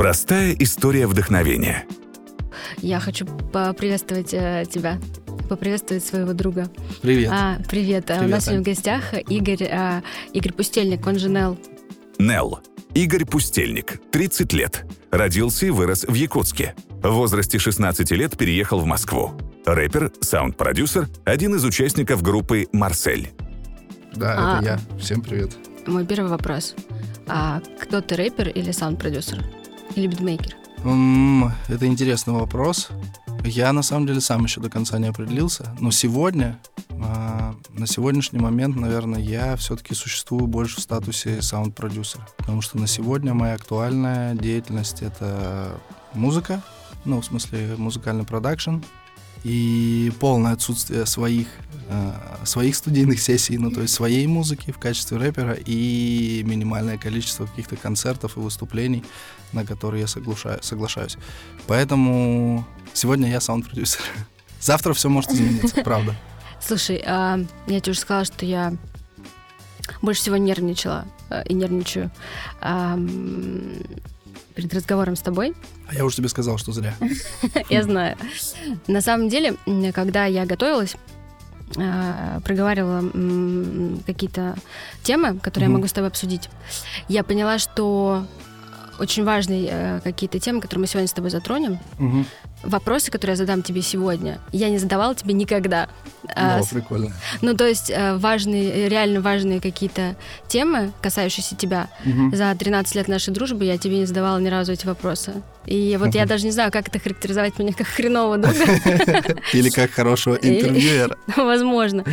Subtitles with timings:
[0.00, 1.84] Простая история вдохновения.
[2.78, 4.98] Я хочу поприветствовать э, тебя,
[5.50, 6.70] поприветствовать своего друга.
[7.02, 7.30] Привет.
[7.30, 8.06] А, привет.
[8.06, 10.02] Привет, У нас сегодня в гостях Игорь, а,
[10.32, 11.58] Игорь Пустельник, он же Нел.
[12.18, 12.60] Нел.
[12.94, 14.86] Игорь Пустельник, 30 лет.
[15.10, 16.74] Родился и вырос в Якутске.
[17.02, 19.32] В возрасте 16 лет переехал в Москву.
[19.66, 23.32] Рэпер, саунд-продюсер, один из участников группы «Марсель».
[24.14, 24.62] Да, А.
[24.62, 24.98] это я.
[24.98, 25.50] Всем привет.
[25.86, 26.74] Мой первый вопрос.
[27.28, 29.59] А кто ты, рэпер или саунд-продюсер?
[29.94, 30.56] Или битмейкер?
[30.84, 32.88] М, Это интересный вопрос.
[33.44, 36.58] Я на самом деле сам еще до конца не определился, но сегодня,
[37.02, 42.86] а, на сегодняшний момент, наверное, я все-таки существую больше в статусе саунд-продюсера, потому что на
[42.86, 45.80] сегодня моя актуальная деятельность это
[46.12, 46.62] музыка,
[47.06, 48.76] ну в смысле музыкальный продакшн
[49.44, 51.48] и полное отсутствие своих
[51.88, 52.12] э,
[52.44, 57.76] своих студийных сессий, ну то есть своей музыки в качестве рэпера и минимальное количество каких-то
[57.76, 59.04] концертов и выступлений,
[59.52, 61.16] на которые я соглашаю- соглашаюсь.
[61.66, 64.00] Поэтому сегодня я саунд-продюсер.
[64.60, 66.14] Завтра все может измениться, правда.
[66.60, 68.74] Слушай, а, я тебе уже сказала, что я
[70.02, 72.10] больше всего нервничала а, и нервничаю
[72.60, 72.98] а,
[74.54, 75.54] перед разговором с тобой.
[75.90, 76.94] А я уже тебе сказал, что зря.
[77.68, 78.16] Я знаю.
[78.86, 79.56] На самом деле,
[79.92, 80.94] когда я готовилась,
[81.76, 83.02] а, проговаривала
[84.06, 84.54] какие-то
[85.02, 86.48] темы, которые я могу с тобой обсудить,
[87.08, 88.24] я поняла, что
[89.00, 91.78] очень важные э, какие-то темы, которые мы сегодня с тобой затронем.
[92.62, 95.88] Вопросы, которые я задам тебе сегодня, я не задавала тебе никогда.
[96.34, 97.12] А, Ну, с- прикольно.
[97.42, 100.16] ну, то есть э, важные, реально важные какие-то
[100.48, 101.88] темы, касающиеся тебя.
[102.04, 102.34] Мгм.
[102.34, 105.42] За 13 лет нашей дружбы я тебе не задавала ни разу эти вопросы.
[105.66, 108.58] И вот я даже не знаю, как это характеризовать меня как хренового друга.
[109.52, 111.16] Или как хорошего интервьюера.
[111.36, 112.04] Возможно.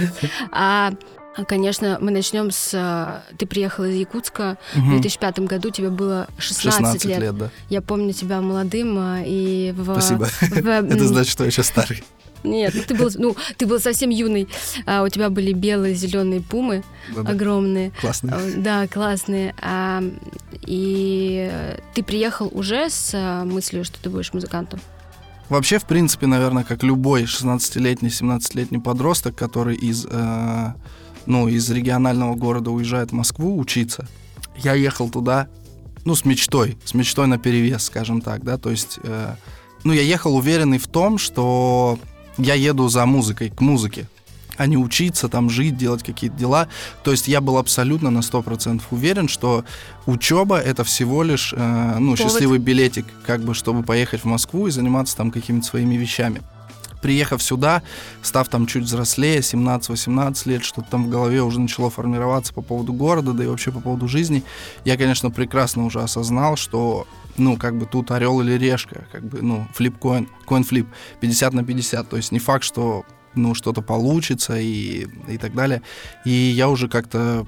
[0.52, 0.92] А,
[1.46, 2.72] конечно, мы начнем с...
[2.74, 4.92] э, Ты приехал из Якутска в Мгм.
[4.92, 7.20] 2005 году, тебе было 16, 16 лет.
[7.20, 7.50] лет, да.
[7.70, 9.84] Я помню тебя молодым э, и в...
[9.94, 10.26] Спасибо.
[10.42, 12.04] в- Это м, значит, что я еще старый.
[12.44, 14.48] Нет, ну, ты был, ну, ты был совсем юный.
[14.86, 16.84] А, у тебя были белые, зеленые пумы
[17.16, 17.32] Да-да.
[17.32, 17.92] огромные.
[18.00, 18.36] Классно.
[18.38, 19.56] А, Да, классные.
[19.62, 20.04] А,
[20.66, 24.80] и э, ты приехал уже с э, мыслью, что ты будешь музыкантом?
[25.50, 30.74] Вообще, в принципе, наверное, как любой 16-летний, 17-летний подросток, который из, э,
[31.28, 34.08] ну, из регионального города уезжает в Москву учиться,
[34.58, 35.48] я ехал туда,
[36.06, 39.36] ну, с мечтой, с мечтой на перевес, скажем так, да, то есть, э,
[39.84, 42.00] ну, я ехал уверенный в том, что
[42.38, 44.08] я еду за музыкой, к музыке,
[44.56, 46.68] а не учиться, там, жить, делать какие-то дела.
[47.04, 49.66] То есть я был абсолютно на 100% уверен, что
[50.06, 52.20] учеба— это всего лишь, э, ну, Повод.
[52.20, 56.42] счастливый билетик, как бы, чтобы поехать в Москву и заниматься там какими-то своими вещами.
[57.02, 57.82] Приехав сюда,
[58.22, 62.94] став там чуть взрослее, 17-18 лет, что-то там в голове уже начало формироваться по поводу
[62.94, 64.44] города, да и вообще по поводу жизни,
[64.86, 69.42] я, конечно, прекрасно уже осознал, что ну, как бы тут орел или решка, как бы,
[69.42, 70.88] ну, флип-коин, коин-флип,
[71.20, 75.82] 50 на 50, то есть не факт, что, ну, что-то получится и, и так далее.
[76.26, 77.46] И я уже как-то,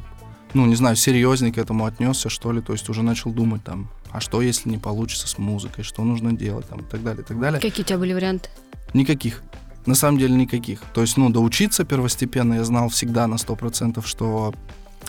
[0.54, 3.90] ну, не знаю, серьезнее к этому отнесся, что ли, то есть уже начал думать там,
[4.12, 7.26] а что, если не получится с музыкой, что нужно делать, там, и так далее, и
[7.26, 7.60] так далее.
[7.60, 8.50] Какие у тебя были варианты?
[8.94, 9.44] Никаких.
[9.86, 10.82] На самом деле никаких.
[10.94, 14.54] То есть, ну, доучиться первостепенно я знал всегда на 100%, что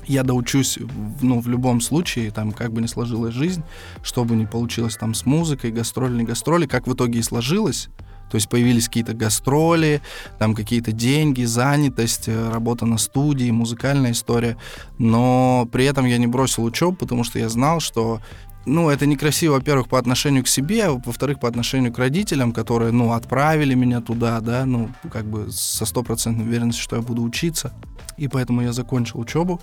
[0.07, 0.79] я доучусь,
[1.21, 3.63] ну, в любом случае, там, как бы ни сложилась жизнь,
[4.03, 7.89] что бы ни получилось там с музыкой, гастроли, не гастроли, как в итоге и сложилось.
[8.31, 10.01] То есть появились какие-то гастроли,
[10.39, 14.57] там какие-то деньги, занятость, э, работа на студии, музыкальная история.
[14.99, 18.21] Но при этом я не бросил учебу, потому что я знал, что
[18.67, 22.93] ну, это некрасиво, во-первых, по отношению к себе, а во-вторых, по отношению к родителям, которые,
[22.93, 27.73] ну, отправили меня туда, да, ну, как бы со стопроцентной уверенностью, что я буду учиться.
[28.17, 29.61] И поэтому я закончил учебу,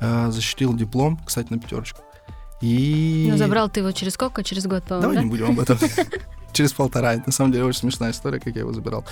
[0.00, 2.02] э, защитил диплом, кстати, на пятерочку.
[2.60, 3.28] И...
[3.30, 4.42] Ну, забрал ты его через сколько?
[4.42, 5.78] Через год, Давай по-моему, не будем об этом.
[6.58, 7.22] Через полтора.
[7.24, 9.04] На самом деле очень смешная история, как я его забирал.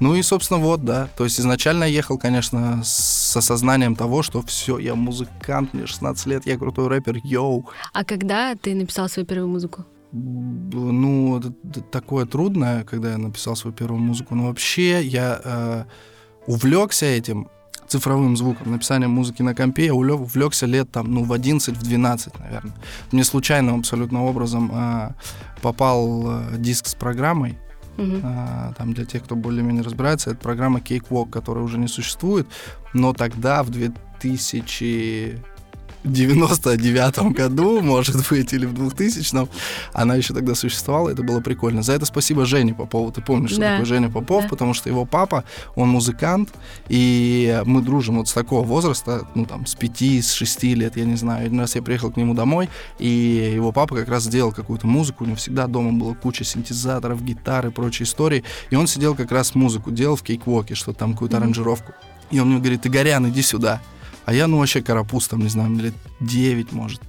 [0.00, 1.10] Ну и, собственно, вот, да.
[1.18, 6.26] То есть изначально я ехал, конечно, с осознанием того, что все, я музыкант, мне 16
[6.26, 7.68] лет, я крутой рэпер, йоу.
[7.92, 9.84] А когда ты написал свою первую музыку?
[10.12, 11.42] Ну,
[11.90, 14.34] такое трудное, когда я написал свою первую музыку.
[14.34, 15.84] Но вообще я э,
[16.46, 17.48] увлекся этим
[17.88, 22.38] цифровым звуком, написанием музыки на компе, я увлекся лет там, ну, в 11, в 12,
[22.38, 22.74] наверное.
[23.12, 25.10] Мне случайным абсолютно образом э,
[25.62, 27.58] попал диск с программой,
[27.96, 28.20] Мгм.
[28.22, 32.46] а, там для тех, кто более-менее разбирается, это программа Cakewalk, которая уже не существует,
[32.92, 35.42] но тогда, в 2000
[36.12, 39.48] 99 году, может быть, или в 2000-м.
[39.92, 41.82] Она еще тогда существовала, это было прикольно.
[41.82, 43.10] За это спасибо Жене Попову.
[43.12, 43.70] Ты помнишь, что Да.
[43.72, 44.44] такое Женя Попов?
[44.44, 44.48] Да.
[44.48, 45.44] Потому что его папа,
[45.74, 46.50] он музыкант,
[46.88, 51.04] и мы дружим вот с такого возраста, ну, там, с 5, с 6 лет, я
[51.04, 51.46] не знаю.
[51.46, 52.68] Один раз я приехал к нему домой,
[52.98, 57.22] и его папа как раз сделал какую-то музыку, у него всегда дома была куча синтезаторов,
[57.22, 61.12] гитары и прочей истории, и он сидел как раз музыку делал в кейквоке, что там
[61.12, 61.92] какую-то аранжировку.
[62.30, 63.80] И он мне говорит, Игорян, иди сюда.
[64.26, 67.00] А я, ну, вообще карапуз, там, не знаю, лет 9, может.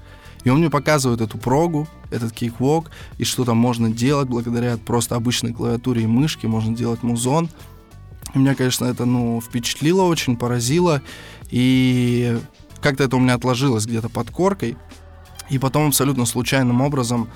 [0.43, 5.15] И он мне показывает эту прогу, этот кейквок, и что там можно делать благодаря просто
[5.15, 7.49] обычной клавиатуре и мышке, можно делать музон.
[8.35, 11.01] И меня, конечно, это, ну, впечатлило очень, поразило,
[11.49, 12.39] и
[12.81, 14.77] как-то это у меня отложилось где-то под коркой,
[15.49, 17.29] и потом абсолютно случайным образом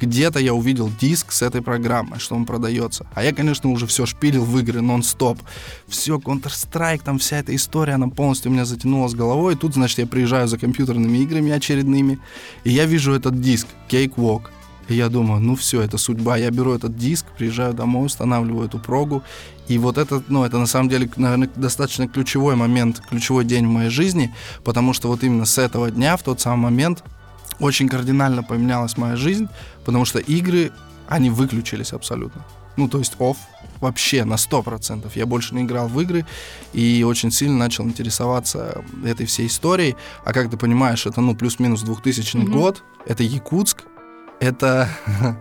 [0.00, 3.06] где-то я увидел диск с этой программой, что он продается.
[3.14, 5.38] А я, конечно, уже все шпилил в игры нон-стоп.
[5.86, 9.54] Все, Counter-Strike, там вся эта история, она полностью меня затянула с головой.
[9.54, 12.18] И тут, значит, я приезжаю за компьютерными играми очередными,
[12.64, 14.42] и я вижу этот диск, Cakewalk.
[14.88, 16.36] И я думаю, ну все, это судьба.
[16.36, 19.22] Я беру этот диск, приезжаю домой, устанавливаю эту прогу.
[19.68, 23.70] И вот это, ну, это на самом деле, наверное, достаточно ключевой момент, ключевой день в
[23.70, 27.04] моей жизни, потому что вот именно с этого дня, в тот самый момент,
[27.58, 29.48] очень кардинально поменялась моя жизнь,
[29.84, 30.72] потому что игры,
[31.08, 32.44] они выключились абсолютно.
[32.76, 33.36] Ну, то есть off
[33.80, 35.10] вообще на 100%.
[35.14, 36.24] Я больше не играл в игры
[36.72, 39.96] и очень сильно начал интересоваться этой всей историей.
[40.24, 42.52] А как ты понимаешь, это, ну, плюс-минус 2000 Мгм.
[42.52, 43.84] год, это Якутск,
[44.38, 44.88] это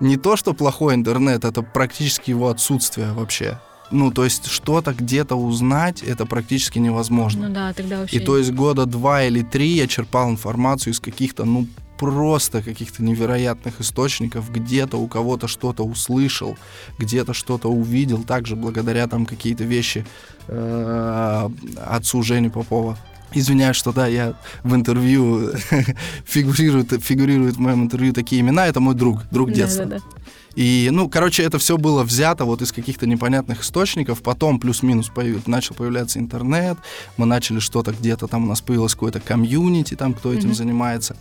[0.00, 3.58] не то, что плохой интернет, это практически его отсутствие вообще.
[3.90, 7.48] Ну, то есть что-то где-то узнать, это практически невозможно.
[7.48, 8.16] Ну да, тогда вообще...
[8.16, 11.66] И то есть года два или три я черпал информацию из каких-то, ну,
[11.98, 16.56] просто каких-то невероятных источников, где-то у кого-то что-то услышал,
[16.98, 20.06] где-то что-то увидел, также благодаря там какие-то вещи
[20.46, 21.48] э,
[21.86, 22.96] отцу Жени Попова.
[23.34, 25.50] Извиняюсь, что да, я в интервью
[26.24, 28.66] фигурирует, фигурирует в моем интервью такие имена.
[28.66, 29.84] Это мой друг, друг детства.
[29.84, 30.18] Да-да-да.
[30.58, 34.22] И, ну, короче, это все было взято вот из каких-то непонятных источников.
[34.22, 36.76] Потом плюс-минус появ- начал появляться интернет.
[37.16, 40.54] Мы начали что-то где-то там, у нас появилось какое-то комьюнити, там, кто этим Мгм.
[40.56, 41.16] занимается.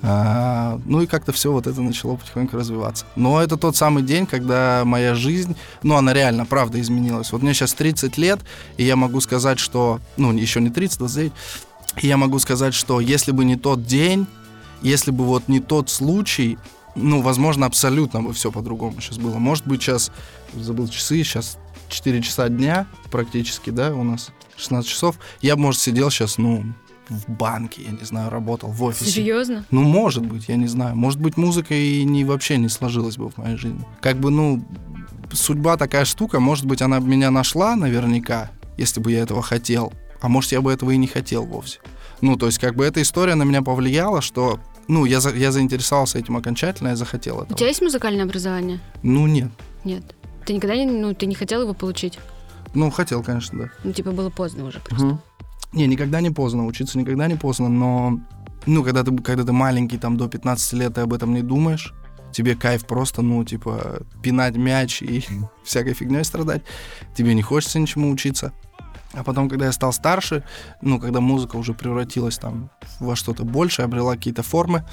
[0.00, 3.04] А, ну и как-то все вот это начало потихоньку развиваться.
[3.14, 7.30] Но это тот самый день, когда моя жизнь, ну, она реально, правда, изменилась.
[7.30, 8.40] Вот мне сейчас 30 лет,
[8.78, 11.32] и я могу сказать, что, ну, еще не 30, 29,
[12.00, 14.26] и я могу сказать, что если бы не тот день,
[14.80, 16.56] если бы вот не тот случай,
[16.98, 19.38] ну, возможно, абсолютно бы все по-другому сейчас было.
[19.38, 20.10] Может быть, сейчас,
[20.54, 21.58] забыл часы, сейчас
[21.88, 25.18] 4 часа дня практически, да, у нас 16 часов.
[25.40, 26.64] Я бы, может, сидел сейчас, ну,
[27.08, 29.10] в банке, я не знаю, работал в офисе.
[29.10, 29.64] Серьезно?
[29.70, 30.94] Ну, может быть, я не знаю.
[30.94, 33.84] Может быть, музыка и не, вообще не сложилась бы в моей жизни.
[34.00, 34.62] Как бы, ну,
[35.32, 39.92] судьба такая штука, может быть, она бы меня нашла наверняка, если бы я этого хотел.
[40.20, 41.78] А может, я бы этого и не хотел вовсе.
[42.20, 44.58] Ну, то есть, как бы эта история на меня повлияла, что,
[44.88, 47.56] ну, я, за- я заинтересовался этим окончательно, я захотел У этого.
[47.58, 48.80] тебя есть музыкальное образование?
[49.02, 49.50] Ну, нет.
[49.84, 50.02] Нет.
[50.44, 52.18] Ты никогда не, ну, ты не хотел его получить?
[52.74, 53.70] Ну, хотел, конечно, да.
[53.84, 55.06] Ну, типа, было поздно уже просто.
[55.06, 55.20] Мгм.
[55.72, 58.18] Не, никогда не поздно, учиться никогда не поздно, но,
[58.66, 61.92] ну, когда ты, когда ты маленький, там, до 15 лет, ты об этом не думаешь,
[62.32, 65.24] тебе кайф просто, ну, типа, пинать мяч и
[65.64, 66.62] всякой фигней страдать,
[67.14, 68.52] тебе не хочется ничему учиться.
[69.18, 70.44] А потом, когда я стал старше,
[70.80, 72.70] ну, когда музыка уже превратилась там
[73.00, 74.84] во что-то большее, обрела какие-то формы,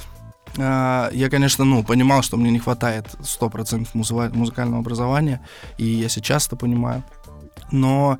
[0.57, 5.41] а, я, конечно, ну, понимал, что мне не хватает 100% музыва- музыкального образования,
[5.77, 7.03] и я сейчас это понимаю.
[7.71, 8.17] Но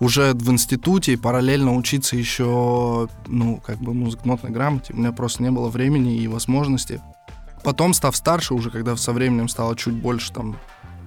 [0.00, 5.42] уже в институте параллельно учиться еще, ну, как бы музык нотной грамоте, у меня просто
[5.42, 7.00] не было времени и возможности.
[7.64, 10.56] Потом, став старше, уже когда со временем стало чуть больше там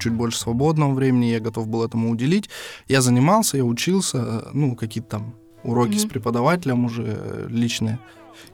[0.01, 2.49] чуть больше свободного времени, я готов был этому уделить.
[2.87, 6.09] Я занимался, я учился, э, ну, какие-то там уроки с Мгм.
[6.09, 7.99] преподавателем уже э, личные,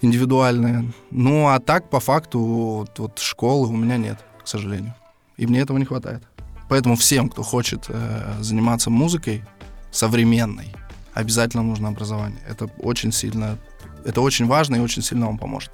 [0.01, 0.91] индивидуальные.
[1.11, 4.93] Ну, а так, по факту, вот, вот школы у меня нет, к сожалению.
[5.37, 6.21] И мне этого не хватает.
[6.69, 9.43] Поэтому всем, кто хочет э, заниматься музыкой
[9.91, 10.73] современной,
[11.13, 12.39] обязательно нужно образование.
[12.47, 13.57] Это очень сильно,
[14.05, 15.71] это очень важно и очень сильно вам поможет.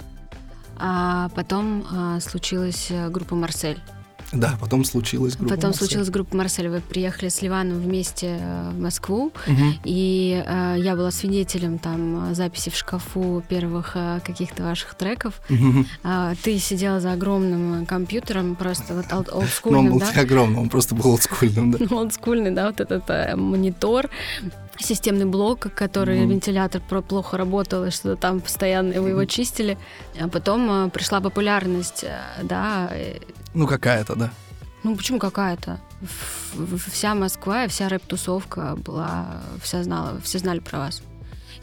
[0.78, 3.80] А потом а, случилась э, группа «Марсель».
[4.34, 5.80] Да, потом случилось группа потом «Марсель».
[5.88, 6.68] случилась группа «Марсель».
[6.70, 9.76] Вы приехали с Ливаном вместе э, в Москву, Мгм.
[9.84, 15.34] и э, я была свидетелем там э, записи в шкафу первых э, каких-то ваших треков.
[15.50, 15.86] Мгм.
[16.04, 20.12] А, ты сидела за огромным э, компьютером, просто вот ол- Но он олдскульным, был да?
[20.14, 21.78] не огромный, он просто был олдскульным, да.
[21.90, 24.10] Ну, олдскульный, да, вот этот э, монитор,
[24.80, 26.30] системный блок, который Мгм.
[26.32, 29.28] вентилятор плохо работал, и что-то там постоянно его Мгм.
[29.28, 29.78] чистили.
[30.20, 32.90] А потом э, пришла популярность, э, да.
[32.92, 33.20] э,
[33.54, 34.32] Ну, какая-то, да.
[34.84, 35.80] Ну, почему какая-то?
[36.92, 41.02] Вся Москва и вся рэп-тусовка была, вся знала, все знали про вас.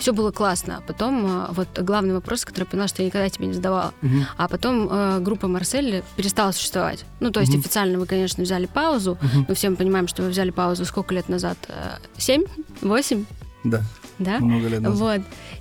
[0.01, 0.83] Все было классно.
[0.87, 3.95] Потом э, вот главный вопрос, который я поняла, что я никогда тебе не задавала.
[4.03, 4.27] Мгм.
[4.37, 7.05] А потом э, группа Марсель перестала существовать.
[7.21, 7.61] Ну, то есть Мгм.
[7.61, 9.17] официально вы, конечно, взяли паузу.
[9.23, 9.47] Мгм.
[9.49, 11.57] Мы все мы понимаем, что вы взяли паузу сколько лет назад?
[11.69, 12.43] Э, Семь?
[12.83, 13.25] Восемь?
[13.63, 13.83] Да,
[14.19, 14.39] Да?
[14.41, 14.99] много лет назад.
[14.99, 15.21] Вот.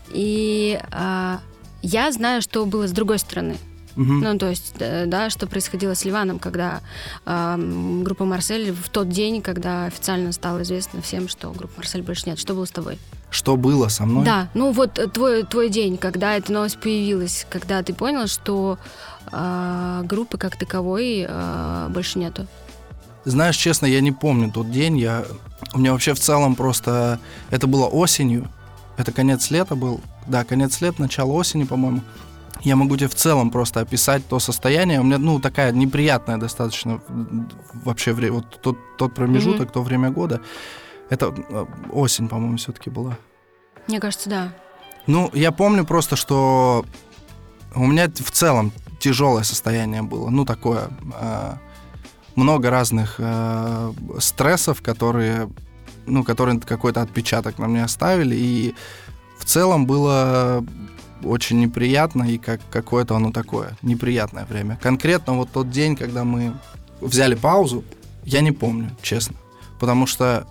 [0.10, 1.40] И а,
[1.82, 3.58] я знаю, что было с другой стороны.
[3.96, 4.22] Мгм.
[4.22, 6.80] Ну, то есть, э, да, что происходило с Ливаном, когда
[7.26, 12.24] ам, группа Марсель в тот день, когда официально стало известно всем, что группы Марсель больше
[12.30, 12.40] нет.
[12.40, 12.98] Что было с тобой?
[13.30, 14.26] Что было со мной?
[14.26, 18.80] Да, ну вот э, твой, твой день, когда эта новость появилась, когда ты понял, что
[19.32, 22.48] а, группы как таковой а, больше нету.
[23.26, 24.98] Знаешь, честно, я не помню тот день.
[24.98, 25.26] Я...
[25.74, 27.20] У меня вообще в целом просто...
[27.52, 28.50] Это было осенью.
[28.98, 30.02] Это конец лета был.
[30.28, 32.02] Да, конец лета, начало осени, по-моему.
[32.62, 35.00] Я могу тебе в целом просто описать то состояние.
[35.00, 37.02] У меня, ну, такая неприятная достаточно
[37.74, 38.36] вообще время.
[38.36, 40.42] Вот тот, тот промежуток, то время года.
[41.10, 43.18] Это э, осень, по-моему, все-таки была.
[43.88, 44.54] Мне кажется, да.
[45.08, 46.86] Ну, я помню просто, что
[47.76, 50.30] у меня в целом тяжелое состояние было.
[50.30, 50.90] Ну, такое.
[51.20, 51.54] э,
[52.40, 55.50] много разных э, стрессов, которые,
[56.06, 58.36] ну, которые какой-то отпечаток на мне оставили.
[58.36, 58.76] И
[59.38, 60.64] в целом было
[61.24, 64.80] очень неприятно, и как какое-то оно такое, неприятное время.
[64.82, 66.54] Конкретно вот тот день, когда мы
[67.02, 67.84] взяли паузу,
[68.24, 69.36] я не помню, честно.
[69.80, 70.48] Потому что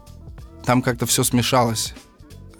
[0.69, 1.95] там как-то все смешалось.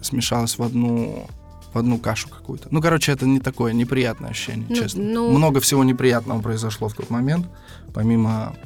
[0.01, 1.29] Смешалось в одну
[1.75, 2.69] в одну кашу какую-то.
[2.71, 5.03] Ну, короче, это не такое неприятное ощущение, Ну, честно.
[5.03, 7.47] ну- Много всего неприятного произошло в тот момент,
[7.93, 8.57] помимо...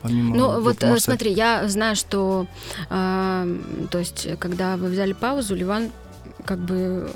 [0.00, 1.04] помимо Ну, вот э, Марсель.
[1.04, 2.46] смотри, я знаю, что,
[2.88, 3.46] а,
[3.90, 5.90] то есть, когда вы взяли паузу, Ливан,
[6.46, 7.10] как бы,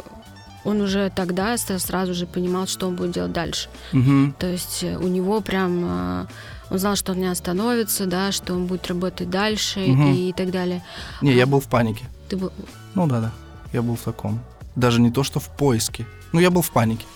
[0.66, 3.68] он уже тогда сразу же понимал, что он будет делать дальше.
[3.92, 4.34] Мгм.
[4.38, 6.26] То есть э, у него прям, а,
[6.70, 10.12] он знал, что он не остановится, да, что он будет работать дальше Мгм.
[10.12, 10.82] и так далее.
[11.22, 12.04] Не, я был в панике.
[12.28, 12.52] Ты был,
[12.94, 13.32] Ну, да-да,
[13.72, 14.40] я был в таком.
[14.74, 16.04] Даже не то, что в поиске.
[16.32, 17.06] Ну, я был в панике.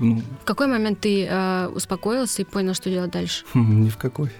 [0.00, 3.44] Ну, в какой момент ты э, успокоился и понял, что делать дальше?
[3.54, 4.30] ни в какой.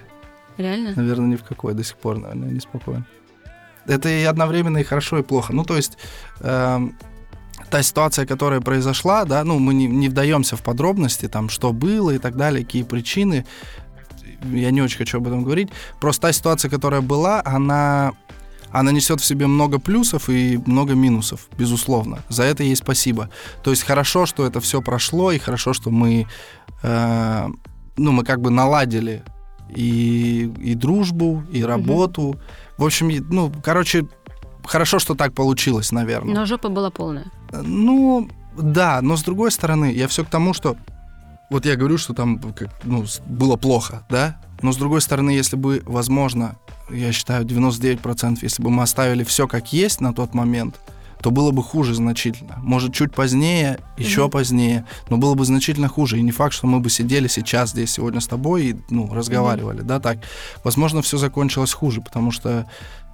[0.57, 0.93] Реально?
[0.95, 1.73] Наверное, ни в какой.
[1.73, 3.05] До сих пор, наверное, неспокоен.
[3.85, 5.53] Это и одновременно и хорошо, и плохо.
[5.53, 5.97] Ну, то есть,
[6.41, 6.97] эм,
[7.69, 12.11] та ситуация, которая произошла, да, ну, мы не, не вдаемся в подробности, там, что было
[12.11, 13.45] и так далее, какие причины.
[14.43, 15.69] Я не очень хочу об этом говорить.
[15.99, 18.13] Просто та ситуация, которая была, она,
[18.71, 22.19] она несет в себе много плюсов и много минусов, безусловно.
[22.29, 23.29] За это ей спасибо.
[23.63, 26.27] То есть хорошо, что это все прошло, и хорошо, что мы,
[26.83, 27.47] э,
[27.97, 29.23] ну, мы как бы наладили
[29.75, 32.39] и, и дружбу, и работу.
[32.77, 34.05] В общем, ну, короче,
[34.67, 36.33] хорошо, что так получилось, наверное.
[36.35, 37.25] Но жопа была полная.
[37.51, 40.75] Ну, да, но с другой стороны, я все к тому, что
[41.49, 42.41] вот я говорю, что там
[42.83, 46.57] ну, было плохо, да, но с другой стороны, если бы, возможно,
[46.89, 50.79] я считаю, 99%, если бы мы оставили все как есть на тот момент,
[51.21, 52.55] то было бы хуже значительно.
[52.57, 54.31] Может, чуть позднее, еще Мгм.
[54.31, 56.19] позднее, но было бы значительно хуже.
[56.19, 59.81] И не факт, что мы бы сидели сейчас здесь сегодня с тобой и ну, разговаривали,
[59.81, 60.19] да, так.
[60.63, 62.69] Возможно, все закончилось хуже, потому что,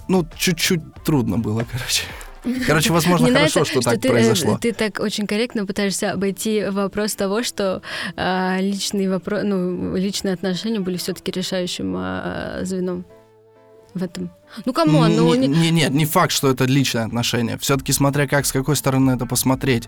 [0.08, 2.04] ну, чуть-чуть трудно было, короче.
[2.68, 4.58] Короче, возможно, Мне хорошо, нравится, что так ты, э, произошло.
[4.62, 7.82] Ты так очень корректно пытаешься обойти вопрос того, что
[8.16, 13.06] а, личные вопро- ну, личные отношения были все-таки решающим а, звеном
[13.94, 14.30] в этом.
[14.66, 17.58] Ну come on, ну не, не- не- нет, не факт, что это личное отношение.
[17.58, 19.88] Все-таки смотря как, с какой стороны это посмотреть.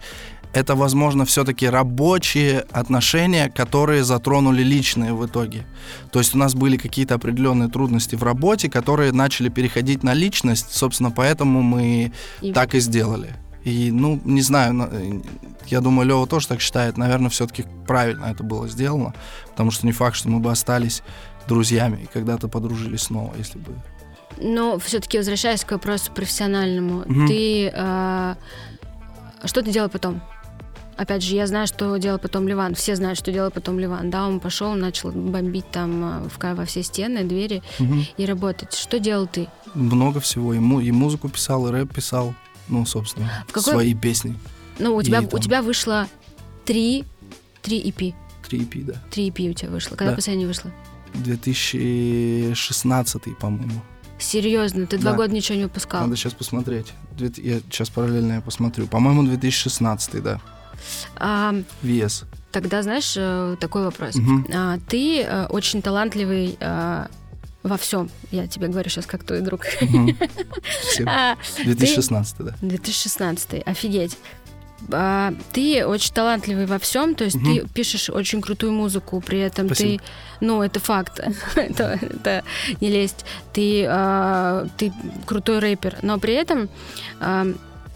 [0.54, 5.66] Это, возможно, все-таки рабочие отношения, которые затронули личные в итоге.
[6.12, 10.72] То есть у нас были какие-то определенные трудности в работе, которые начали переходить на личность.
[10.72, 13.34] Собственно, поэтому мы И- так и сделали.
[13.64, 15.20] И, ну, не знаю, на- э,
[15.68, 16.98] я думаю, Лева тоже так считает.
[16.98, 19.14] Наверное, все-таки правильно это было сделано,
[19.50, 21.02] потому что не факт, что мы бы остались
[21.48, 23.72] друзьями и когда-то подружились снова, если бы
[24.38, 27.28] Но все-таки возвращаясь к вопросу профессиональному, Мгм.
[27.28, 28.36] ты а,
[29.44, 30.22] что ты делал потом?
[30.98, 32.74] Опять же, я знаю, что делал потом Ливан.
[32.74, 34.10] Все знают, что делал потом Ливан.
[34.10, 38.06] Да, он пошел, начал бомбить там а, в, во все стены, двери Мгм.
[38.18, 38.74] и работать.
[38.74, 39.48] Что делал ты?
[39.74, 40.54] много всего.
[40.54, 42.34] И, му- и музыку писал, и рэп писал.
[42.70, 44.36] Ну, собственно, В какой- свои песни.
[44.80, 46.08] Ну, у И тебя, у там- тебя вышло
[46.64, 47.04] три,
[47.62, 48.14] три EP.
[48.48, 48.94] Три EP, да.
[49.12, 49.96] Три EP у тебя вышло.
[49.98, 50.16] Когда Да.
[50.16, 50.72] последний вышло?
[51.14, 53.82] 2016, по-моему.
[54.18, 55.18] Серьезно, ты два Да.
[55.18, 56.02] года ничего не выпускал.
[56.02, 56.94] Надо сейчас посмотреть.
[57.18, 58.88] Я сейчас параллельно я посмотрю.
[58.88, 60.40] По-моему, 2016, да.
[61.18, 62.24] А, Вес.
[62.52, 64.16] тогда, знаешь, э, такой вопрос.
[64.16, 64.48] Мгм.
[64.54, 67.08] А, ты э, очень талантливый а,
[67.64, 68.10] во всем.
[68.32, 69.66] Я тебе говорю сейчас как твой друг.
[69.82, 70.16] Мгм.
[70.82, 71.10] Всем.
[71.10, 72.56] А, 2016, да.
[72.62, 74.18] 2016, офигеть.
[74.92, 77.46] А, ты очень талантливый во всем, то есть Мгм.
[77.46, 80.04] ты пишешь очень крутую музыку, при этом Спасибо.
[80.04, 81.20] ты, ну это факт,
[81.56, 82.44] это, это
[82.82, 83.26] не лезть.
[83.54, 84.94] Ты, а, ты
[85.26, 86.70] крутой рэпер, но при этом
[87.20, 87.48] а,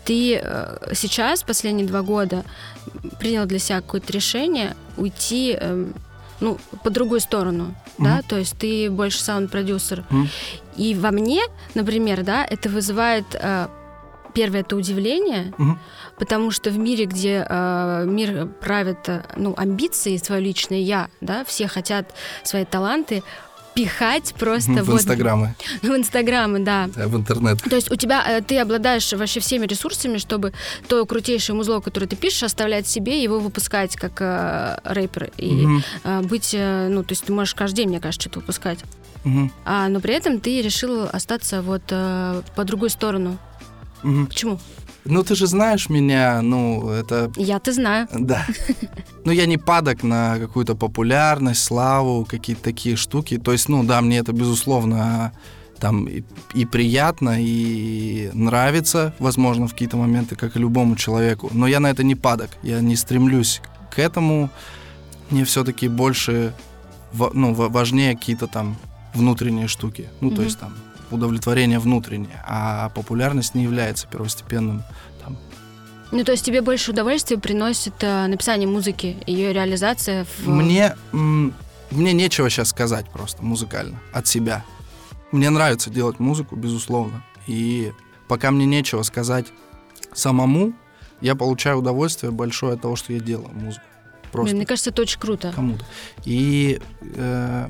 [0.06, 2.44] ты э, сейчас, последние два года,
[3.20, 5.86] принял для себя какое-то решение уйти э,
[6.40, 8.04] ну, по другую сторону, mm-hmm.
[8.04, 10.06] да, то есть ты больше саунд-продюсер.
[10.10, 10.28] Mm-hmm.
[10.78, 11.42] И во мне,
[11.76, 13.68] например, да, это вызывает э,
[14.34, 15.78] первое это удивление, mm-hmm.
[16.18, 21.44] потому что в мире, где э, мир правит э, ну, амбиции, свое личное я, да,
[21.46, 23.24] все хотят свои таланты
[23.74, 25.56] пихать просто в вот, инстаграмы.
[25.82, 26.90] В инстаграмы, да.
[26.94, 27.08] да.
[27.08, 27.62] В интернет.
[27.62, 30.54] То есть у тебя, э, ты обладаешь вообще всеми ресурсами, чтобы
[30.88, 35.32] то крутейшее музло, которое ты пишешь, оставлять себе и его выпускать как э, рэпер.
[35.38, 35.82] И угу.
[36.04, 38.80] э, быть, э, ну, то есть ты можешь каждый день, мне кажется, что-то выпускать.
[39.26, 39.52] Угу.
[39.66, 43.38] А, но при этом ты решил остаться вот э, по другую сторону.
[44.04, 44.26] Угу.
[44.28, 44.60] Почему?
[45.06, 47.32] Ну, ты же знаешь меня, ну, это...
[47.36, 48.08] Я-то знаю.
[48.14, 48.46] Да.
[49.26, 53.38] Ну, я не падок на какую-то популярность, славу, какие-то такие штуки.
[53.38, 55.34] То есть, ну, да, мне это, безусловно,
[55.80, 56.24] там и,
[56.56, 61.50] и приятно, и нравится, возможно, в какие-то моменты, как и любому человеку.
[61.54, 62.50] Но я на это не падок.
[62.64, 64.50] Я не стремлюсь к этому.
[65.30, 66.54] Мне все-таки больше,
[67.34, 68.78] ну, важнее какие-то там
[69.14, 70.10] внутренние штуки.
[70.22, 70.36] Ну, mm-hmm.
[70.36, 70.74] то есть там
[71.12, 74.84] удовлетворение внутреннее, а популярность не является первостепенным
[75.24, 75.38] там.
[76.12, 80.48] Ну, то есть тебе больше удовольствия приносит э, написание музыки, ее реализация в...
[80.48, 84.64] Мне, мне нечего сейчас сказать просто музыкально от себя.
[85.32, 87.24] Мне нравится делать музыку, безусловно.
[87.48, 87.92] И
[88.28, 89.48] пока мне нечего сказать
[90.14, 90.74] самому,
[91.22, 93.86] я получаю удовольствие большое от того, что я делаю музыку.
[94.32, 94.46] Просто.
[94.46, 95.52] Блин, мне кажется, это очень круто.
[95.56, 95.86] Кому-то.
[96.24, 97.68] И э,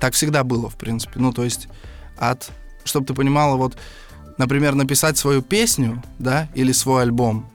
[0.00, 1.20] так всегда было, в принципе.
[1.20, 1.68] Ну, то есть
[2.16, 2.50] от
[2.88, 3.76] чтобы ты понимала, вот,
[4.38, 7.48] например, написать свою песню, да, или свой альбом,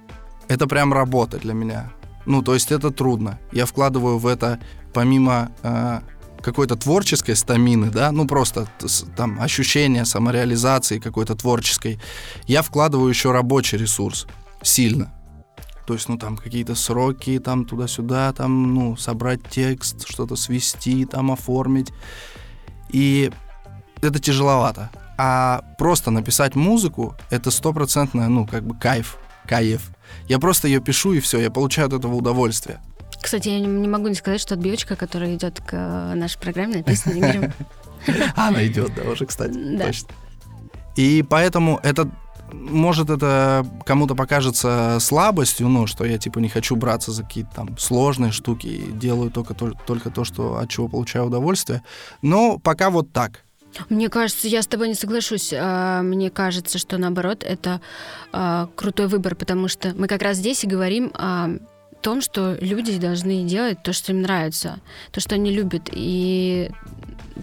[0.47, 1.91] это прям работа для меня.
[2.25, 3.39] Ну, то есть это трудно.
[3.51, 4.59] Я вкладываю в это,
[4.93, 5.99] помимо э,
[6.41, 8.67] какой-то творческой стамины, да, ну просто
[9.15, 11.99] там ощущение самореализации какой-то творческой,
[12.45, 14.27] я вкладываю еще рабочий ресурс
[14.61, 15.13] сильно.
[15.85, 21.29] То есть, ну, там какие-то сроки, там туда-сюда, там, ну, собрать текст, что-то свести, там
[21.29, 21.91] оформить.
[22.89, 23.31] И
[24.01, 24.89] это тяжеловато.
[25.25, 29.89] А просто написать музыку— это стопроцентно, ну, как бы кайф, кайф.
[30.27, 32.81] Я просто ее пишу, и все, я получаю от этого удовольствие.
[33.21, 37.13] Кстати, я не могу не сказать, что отбивочка, которая идет к э, нашей программе, написана
[37.13, 37.53] Игорем.
[38.35, 39.53] Она идет, да, уже, кстати.
[39.53, 39.85] Да.
[39.85, 40.09] Точно.
[40.97, 42.11] И поэтому это
[42.51, 47.77] может это кому-то покажется слабостью, ну, что я типа не хочу браться за какие-то там
[47.77, 51.81] сложные штуки и делаю только, только то, что, от чего получаю удовольствие.
[52.21, 53.45] Но пока вот так.
[53.89, 55.53] Мне кажется, я с тобой не соглашусь.
[55.55, 57.81] А, мне кажется, что наоборот, это
[58.31, 61.57] а, крутой выбор, потому что мы как раз здесь и говорим о
[62.03, 64.79] том, что люди должны делать то, что им нравится,
[65.11, 65.89] то, что они любят.
[65.91, 66.69] И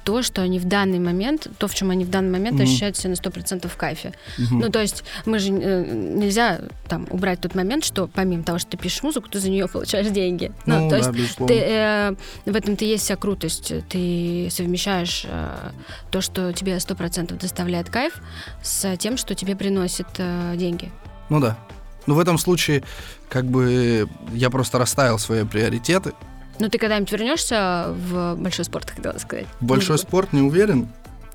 [0.04, 2.62] то, что они в данный момент, то, в чем они в данный момент mm-hmm.
[2.62, 4.14] ощущают себя на 100% в кайфе.
[4.38, 4.44] Mm-hmm.
[4.50, 8.70] Ну, то есть мы же э, нельзя там убрать тот момент, что помимо того, что
[8.70, 10.52] ты пишешь музыку, ты за нее получаешь деньги.
[10.66, 13.72] Ну, ну то да, есть ты, э, в этом-то есть вся крутость.
[13.88, 15.70] Ты совмещаешь э,
[16.10, 18.14] то, что тебе 100% доставляет кайф,
[18.62, 20.92] с тем, что тебе приносит э, деньги.
[21.30, 21.58] Ну да.
[22.06, 22.82] Ну, в этом случае,
[23.28, 26.12] как бы, я просто расставил свои приоритеты,
[26.60, 29.46] ну, ты когда-нибудь вернешься в большой спорт, хотела сказать?
[29.60, 30.08] Большой музыку?
[30.08, 30.88] спорт, не уверен.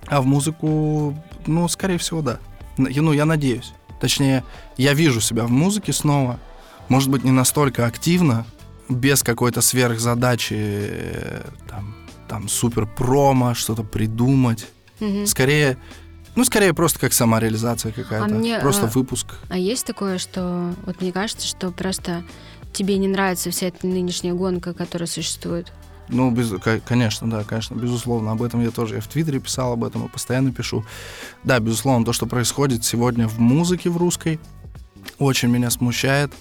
[0.05, 2.37] А в музыку, ну, скорее всего, да.
[2.77, 3.73] Ну, я надеюсь.
[3.99, 4.43] Точнее,
[4.77, 6.39] я вижу себя в музыке снова.
[6.89, 8.45] Может быть, не настолько активно,
[8.87, 11.95] без какой-то сверхзадачи, э, там,
[12.27, 14.67] там супер промо, что-то придумать.
[14.99, 15.25] Угу.
[15.25, 15.77] Скорее,
[16.35, 18.25] ну, скорее просто как самореализация какая-то.
[18.25, 19.35] А мне, просто а, выпуск.
[19.49, 22.23] А есть такое, что вот мне кажется, что просто
[22.73, 25.71] тебе не нравится вся эта нынешняя гонка, которая существует?
[26.09, 26.53] Ну, без,
[26.85, 28.31] конечно, да, конечно, безусловно.
[28.31, 30.85] Об этом я тоже я в Твиттере писал об этом и постоянно пишу.
[31.43, 34.39] Да, безусловно, то, что происходит сегодня в музыке в русской,
[35.17, 36.31] очень меня смущает.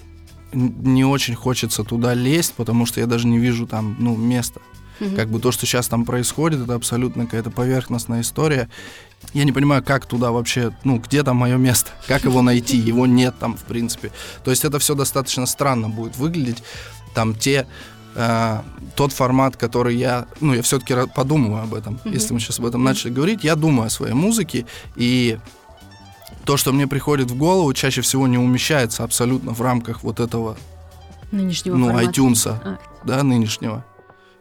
[0.53, 4.61] Не очень хочется туда лезть, потому что я даже не вижу там, ну, места.
[4.99, 5.15] Угу.
[5.15, 8.69] Как бы то, что сейчас там происходит, это абсолютно какая-то поверхностная история.
[9.33, 13.05] Я не понимаю, как туда вообще, ну, где там мое место, как его найти, его
[13.05, 14.11] нет там, в принципе.
[14.43, 16.63] То есть это все достаточно странно будет выглядеть.
[17.13, 17.67] Там те,
[18.15, 18.61] э,
[18.95, 21.95] тот формат, который я, ну, я все-таки подумаю об этом.
[21.95, 22.13] Mm-hmm.
[22.13, 25.37] Если мы сейчас об этом начали говорить, я думаю о своей музыке, и
[26.45, 30.57] то, что мне приходит в голову, чаще всего не умещается абсолютно в рамках вот этого,
[31.31, 32.09] нынешнего ну, формата.
[32.09, 32.77] iTunes, а.
[33.03, 33.83] да, нынешнего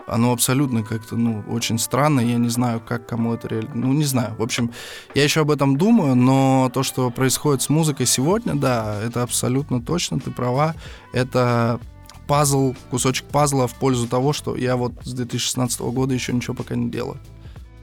[0.06, 2.20] оно абсолютно как-то, ну, очень странно.
[2.20, 3.70] Я не знаю, как кому это реально...
[3.74, 4.34] Ну, не знаю.
[4.38, 4.72] В общем,
[5.14, 9.82] я еще об этом думаю, но то, что происходит с музыкой сегодня, да, это абсолютно
[9.82, 10.74] точно, ты права.
[11.12, 11.80] Это
[12.26, 16.74] пазл, кусочек пазла в пользу того, что я вот с 2016 года еще ничего пока
[16.74, 17.18] не делаю.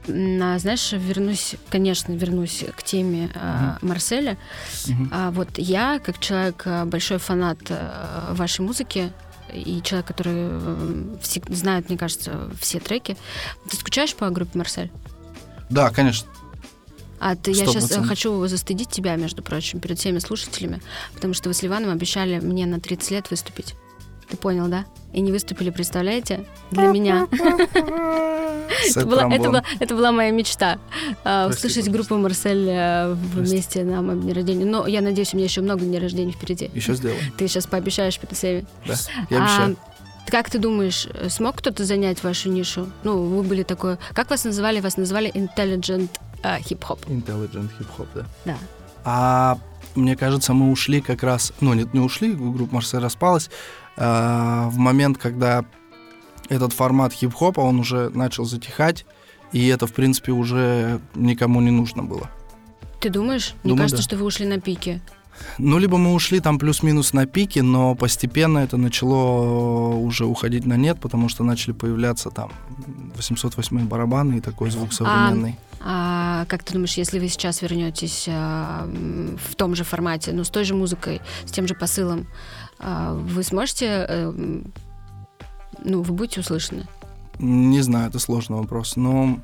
[0.06, 4.36] на, знаешь, вернусь, конечно, вернусь к теме э, Марселя.
[4.88, 5.10] Мгм.
[5.12, 9.12] А вот я, как человек, э, большой фанат э, вашей музыки,
[9.52, 13.16] и человек, который э, все- знает, мне кажется, все треки.
[13.70, 14.90] Ты скучаешь по группе Марсель?
[15.70, 16.28] Да, конечно.
[17.20, 18.08] А ты, я сейчас процентов.
[18.08, 20.82] хочу застыдить тебя, между прочим, перед всеми слушателями,
[21.14, 23.74] потому что вы с Ливаном обещали мне на 30 лет выступить.
[24.28, 24.86] Ты понял, да?
[25.12, 26.44] И не выступили, представляете?
[26.70, 27.26] Для меня.
[28.88, 30.78] Это была, это, была, это была моя мечта.
[31.24, 34.64] а, Прости, услышать группу Марсель э, вместе на моем дне рождения.
[34.64, 36.70] Но я надеюсь, у меня еще много дней рождения впереди.
[36.74, 37.20] Еще сделаем.
[37.36, 38.64] Ты сейчас пообещаешь перед всеми.
[38.86, 38.94] Да.
[39.28, 39.76] Я обещаю.
[40.26, 42.90] А, как ты думаешь, э, смог кто-то занять вашу нишу?
[43.04, 43.98] Ну, вы были такой...
[44.14, 44.80] Как вас называли?
[44.80, 46.08] Вас называли intelligent
[46.42, 47.04] э, хип-хоп.
[47.06, 48.24] Intelligent hip-hop, да.
[48.46, 48.56] Да.
[49.04, 49.58] А
[49.96, 53.50] мне кажется, мы ушли как раз, ну нет, не ушли, группа Марсель распалась,
[53.96, 55.64] а, в момент, когда
[56.48, 59.06] этот формат хип-хопа, он уже начал затихать,
[59.52, 62.30] и это, в принципе, уже никому не нужно было.
[63.00, 63.54] Ты думаешь?
[63.62, 64.02] Мне Думаю, кажется, да.
[64.02, 65.00] что вы ушли на пике.
[65.58, 70.76] Ну, либо мы ушли там плюс-минус на пике, но постепенно это начало уже уходить на
[70.76, 72.52] нет, потому что начали появляться там
[73.16, 75.56] 808 барабаны и такой звук современный.
[75.71, 80.50] А как ты думаешь, если вы сейчас вернетесь а, в том же формате, ну, с
[80.50, 82.28] той же музыкой, с тем же посылом,
[82.78, 84.72] а, вы сможете, м,
[85.84, 86.86] ну, вы будете услышаны?
[87.38, 89.40] Не знаю, это сложный вопрос, но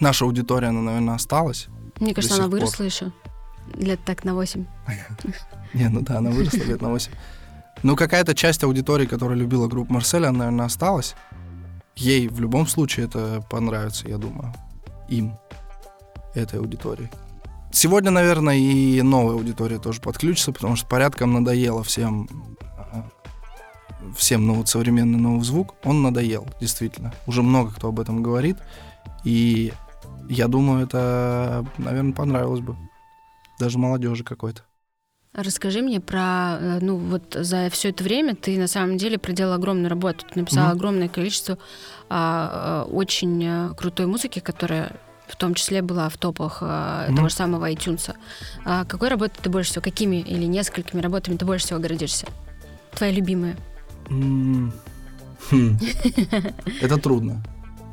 [0.00, 1.68] наша аудитория, она, наверное, осталась.
[2.00, 2.52] Мне кажется, она пор.
[2.52, 3.12] выросла еще.
[3.74, 4.64] Лет так на 8.
[5.74, 7.12] Не, ну да, она выросла лет на 8.
[7.82, 11.14] Ну, какая-то часть аудитории, которая любила группу Марселя, она, наверное, осталась.
[11.96, 14.54] Ей в любом случае это понравится, я думаю.
[15.08, 15.34] Им,
[16.34, 17.10] этой аудитории.
[17.70, 22.28] Сегодня, наверное, и новая аудитория тоже подключится, потому что порядком надоело всем
[24.16, 27.14] всем ну, вот современный новый звук, он надоел, действительно.
[27.26, 28.56] Уже много кто об этом говорит,
[29.24, 29.72] и
[30.28, 32.76] я думаю, это, наверное, понравилось бы.
[33.58, 34.62] Даже молодежи какой-то.
[35.34, 39.52] Расскажи мне про, э, ну вот за все это время ты на самом деле проделал
[39.52, 40.72] огромную работу, ты написал Мгм.
[40.76, 41.58] огромное количество
[42.08, 44.96] а, а, очень э, крутой музыки, которая
[45.28, 47.16] в том числе была в топах а, Мгм.
[47.16, 48.14] того же самого iTunes.
[48.64, 52.26] А какой работой ты больше всего, какими или несколькими работами ты больше всего гордишься?
[52.94, 53.56] Твои любимые?
[54.08, 54.72] М,
[55.50, 55.78] хм.
[56.80, 57.44] Это трудно.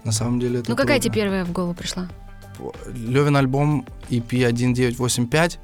[0.05, 2.07] На самом деле это ну какая тебе первая в голову пришла?
[2.93, 5.59] Левин альбом EP 1985,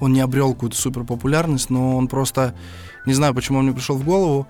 [0.00, 2.54] он не обрел какую-то супер популярность, но он просто,
[3.06, 4.46] не знаю, почему он мне пришел в голову,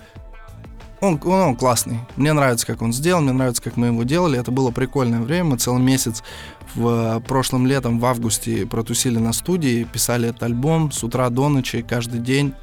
[1.00, 2.00] он, он, он классный.
[2.16, 4.38] Мне нравится, как он сделан, мне нравится, как мы его делали.
[4.38, 5.50] Это было прикольное время.
[5.50, 6.22] Мы целый месяц
[6.74, 11.48] в э, прошлом летом, в августе, протусили на студии, писали этот альбом с утра до
[11.48, 12.54] ночи, каждый день.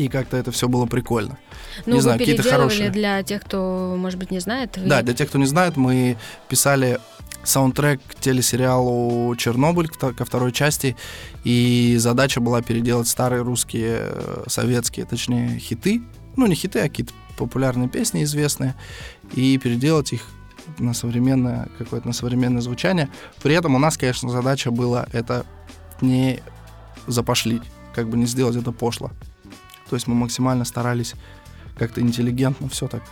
[0.00, 1.36] И как-то это все было прикольно.
[1.84, 2.88] Ну, Не знаю, какие-то хорошие.
[2.90, 4.78] для тех, кто, может быть, не знает.
[4.78, 6.16] вы- Да, для тех, кто не знает, мы
[6.48, 6.98] писали
[7.44, 10.96] саундтрек к телесериалу «Чернобыль» ко второй части,
[11.44, 16.00] и задача была переделать старые русские, э, советские, точнее, хиты,
[16.36, 18.74] ну, не хиты, а какие-то популярные песни известные,
[19.34, 20.22] и переделать их
[20.78, 23.10] на современное, какое-то на современное звучание.
[23.42, 25.44] При этом у нас, конечно, задача была это
[26.00, 26.40] не
[27.06, 27.62] запошлить,
[27.94, 29.10] как бы не сделать это пошло.
[29.90, 31.14] То есть мы максимально старались
[31.76, 33.02] как-то интеллигентно все так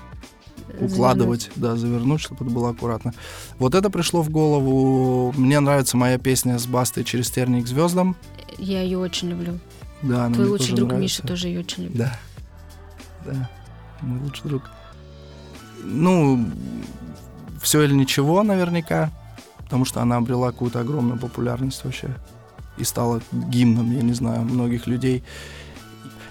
[0.68, 0.92] завернуть.
[0.92, 3.14] укладывать, да, завернуть, чтобы это было аккуратно.
[3.58, 5.32] Вот это пришло в голову.
[5.36, 8.14] Мне нравится моя песня с Бастой «Через терник к звездам».
[8.58, 9.58] Я ее очень люблю.
[10.02, 11.02] Да, она Твой мне лучший тоже друг нравится.
[11.02, 11.96] Миша тоже ее очень любит.
[11.96, 12.18] Да.
[13.26, 13.50] Да.
[14.02, 14.62] Мой лучший друг.
[15.82, 16.48] Ну,
[17.60, 19.10] все или ничего, наверняка.
[19.64, 22.08] Потому что она обрела какую-то огромную популярность вообще.
[22.76, 25.24] И стала гимном, я не знаю, многих людей.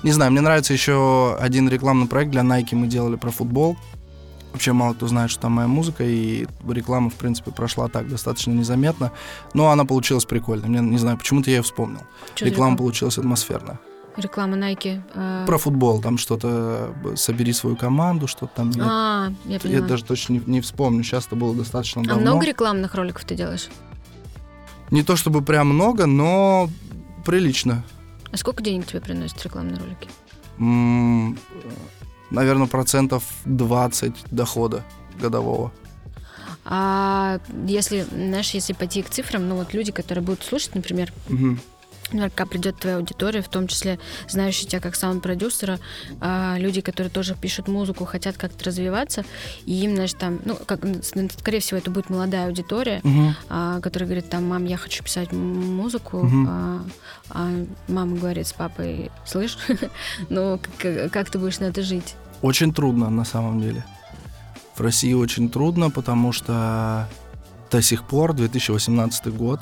[0.03, 3.77] Не знаю, мне нравится еще один рекламный проект для Nike мы делали про футбол.
[4.53, 8.51] Вообще мало кто знает, что там моя музыка, и реклама, в принципе, прошла так достаточно
[8.51, 9.11] незаметно.
[9.53, 10.67] Но она получилась прикольной.
[10.69, 12.01] Мне не знаю, почему-то я ее вспомнил.
[12.39, 13.79] За Реклама получилась атмосферная.
[14.15, 15.01] Реклама Nike.
[15.13, 18.71] э, Про футбол, там что-то э, собери свою команду, что-то там.
[18.71, 19.87] Я, А, я я поняла.
[19.87, 21.03] даже точно не, не вспомню.
[21.03, 22.21] Сейчас это было достаточно А давно.
[22.21, 23.67] много рекламных роликов ты делаешь?
[24.89, 26.67] Не то чтобы прям много, но
[27.25, 27.83] прилично.
[28.31, 30.09] А сколько денег тебе приносят рекламные ролики?
[32.29, 34.83] наверное, процентов 20 дохода
[35.19, 35.71] годового.
[36.65, 41.59] А если, знаешь, если пойти к цифрам, ну вот люди, которые будут слушать, например, Мгм.
[42.11, 45.79] Наверняка придет твоя аудитория, в том числе знающие тебя как саунд-продюсера,
[46.19, 49.23] а, люди, которые тоже пишут музыку, хотят как-то развиваться,
[49.65, 50.79] и им, знаешь, там, ну, как,
[51.37, 53.01] скорее всего, это будет молодая аудитория,
[53.49, 56.47] а, которая говорит, там, мам, я хочу писать музыку, Мгм.
[56.49, 56.81] а,
[57.29, 57.49] а
[57.87, 59.57] мама говорит с папой, слышь,
[60.29, 62.15] ну, как, как ты будешь на это жить?
[62.41, 63.83] Очень трудно, на самом деле.
[64.75, 67.07] В России очень трудно, потому что
[67.71, 69.59] до сих пор 2018 год,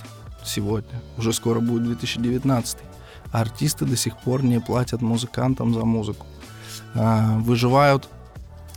[0.48, 2.78] сегодня, уже скоро будет 2019,
[3.32, 6.26] а артисты до сих пор не платят музыкантам за музыку.
[6.94, 8.10] А, выживают,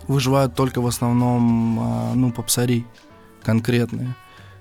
[0.06, 2.86] выживают только в основном, а, ну, попсари
[3.42, 4.14] конкретные,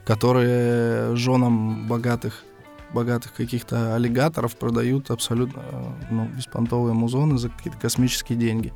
[0.05, 2.43] которые женам богатых
[2.93, 5.61] богатых каких-то аллигаторов продают абсолютно
[6.09, 8.73] ну, беспонтовые музоны за какие-то космические деньги.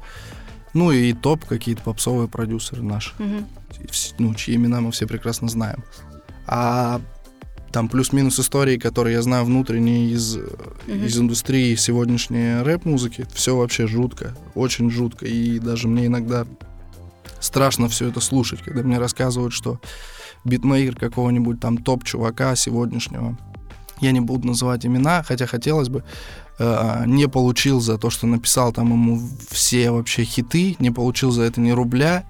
[0.74, 3.46] Ну и топ какие-то попсовые продюсеры наши, Мгм.
[4.20, 5.84] ну, чьи имена мы все прекрасно знаем.
[6.46, 7.00] А
[7.72, 11.06] там плюс-минус истории, которые я знаю внутренние из, Мгм.
[11.06, 15.26] из индустрии сегодняшней рэп-музыки, все вообще жутко, очень жутко.
[15.26, 16.46] И даже мне иногда
[17.40, 19.80] страшно все это слушать, когда мне рассказывают, что
[20.46, 23.38] битмейкер какого-нибудь там топ-чувака сегодняшнего,
[24.00, 26.04] я не буду называть имена, хотя хотелось бы,
[26.60, 31.44] э, не получил за то, что написал там ему все вообще хиты, не получил за
[31.44, 32.24] это ни рубля.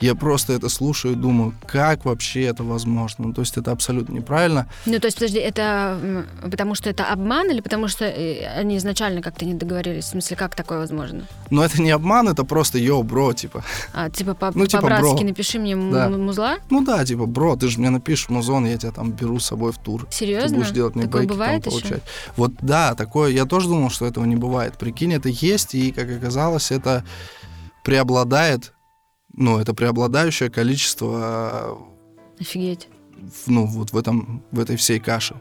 [0.00, 3.26] Я просто это слушаю и думаю, как вообще это возможно?
[3.28, 4.68] Ну, то есть это абсолютно неправильно.
[4.86, 9.22] Ну, то есть, подожди, это потому что это обман или потому что э, они изначально
[9.22, 10.04] как-то не договорились?
[10.04, 11.24] В смысле, как такое возможно?
[11.50, 13.64] Но это не обман, это просто йоу, бро, типа.
[13.92, 16.08] А, типа, по- Ну, типа, по-братски напиши мне Да.
[16.08, 16.58] музла?
[16.70, 19.72] Ну да, типа, бро, ты же мне напишешь музон, я тебя там беру с собой
[19.72, 20.06] в тур.
[20.06, 20.58] Ты Серьезно?
[20.58, 21.70] будешь делать мне Такое бейки там бывает еще?
[21.80, 22.02] получать.
[22.36, 24.78] Вот да, такое, я тоже думал, что этого не бывает.
[24.78, 27.02] Прикинь, это есть, и, как оказалось, это
[27.82, 28.72] преобладает,
[29.38, 31.78] ну, это преобладающее количество
[32.40, 32.88] Офигеть.
[33.44, 35.34] в- ну, вот в, этом, в этой всей каше.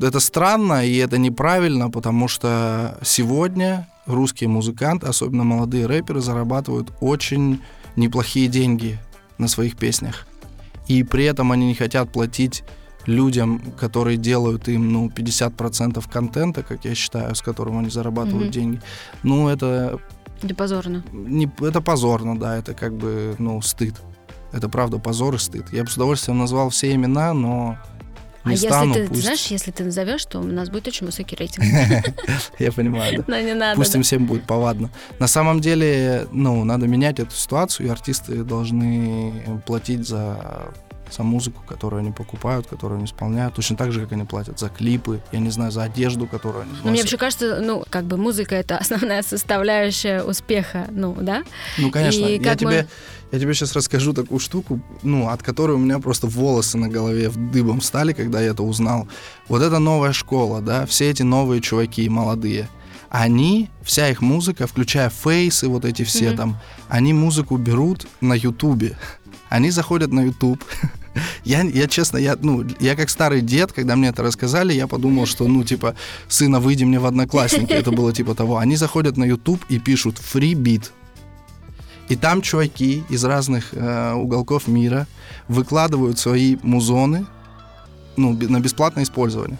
[0.00, 7.60] Это странно и это неправильно, потому что сегодня русские музыканты, особенно молодые рэперы, зарабатывают очень
[7.96, 8.98] неплохие деньги
[9.38, 10.26] на своих песнях.
[10.88, 12.62] И при этом они не хотят платить
[13.06, 18.52] людям, которые делают им, ну, 50% контента, как я считаю, с которым они зарабатывают Мгм.
[18.52, 18.80] деньги.
[19.24, 19.98] Ну, это,
[20.42, 21.04] Это позорно.
[21.12, 23.94] не, это позорно, да, это как бы, ну, стыд.
[24.52, 25.72] Это правда позор и стыд.
[25.72, 27.78] Я бы с удовольствием назвал все имена, но
[28.44, 29.22] не а стану, если ты, пусть.
[29.22, 31.64] знаешь, если ты назовешь, то у нас будет очень высокий рейтинг.
[32.58, 33.24] Я понимаю, да.
[33.28, 33.76] Но не надо.
[33.76, 34.90] Пусть им всем будет повадно.
[35.20, 40.72] На самом деле, ну, надо менять эту ситуацию, и артисты должны платить за,
[41.12, 44.68] за музыку, которую они покупают, которую они исполняют, точно так же, как они платят за
[44.68, 47.04] клипы, я не знаю, за одежду, которую они Ну, мне носят.
[47.04, 51.42] вообще кажется, ну, как бы музыка это основная составляющая успеха, ну, да?
[51.78, 52.86] Ну, конечно, И я тебе, мы-
[53.32, 57.30] я тебе сейчас расскажу такую штуку, ну, от которой у меня просто волосы на голове
[57.30, 59.08] дыбом стали, когда я это узнал.
[59.48, 62.68] Вот это новая школа, да, все эти новые чуваки молодые,
[63.10, 66.36] они, вся их музыка, включая фейсы, вот эти все Мгм.
[66.36, 68.96] там, они музыку берут на Ютубе.
[69.50, 70.64] Они заходят на Ютуб.
[71.44, 75.26] Я, я честно, я, ну, я как старый дед, когда мне это рассказали, я подумал,
[75.26, 75.94] что, ну, типа,
[76.28, 77.72] сына, выйди мне в одноклассники.
[77.72, 78.56] Это было типа того.
[78.56, 80.90] Они заходят на YouTube и пишут free beat.
[82.08, 85.06] И там чуваки из разных э, уголков мира
[85.48, 87.26] выкладывают свои музоны
[88.16, 89.58] ну, на бесплатное использование.